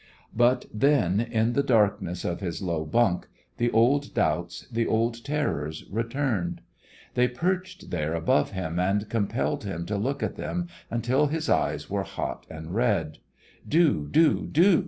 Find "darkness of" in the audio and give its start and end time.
1.61-2.39